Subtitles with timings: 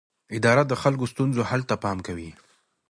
[0.37, 2.29] اداره د خلکو د ستونزو حل ته پام کوي.